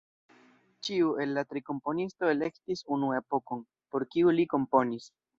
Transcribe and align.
Ĉiu 0.87 1.09
el 1.25 1.33
la 1.37 1.41
tri 1.49 1.61
komponisto 1.67 2.31
elektis 2.31 2.81
unu 2.95 3.09
epokon, 3.17 3.61
por 3.93 4.07
kiu 4.15 4.33
li 4.39 4.47
komponis. 4.55 5.07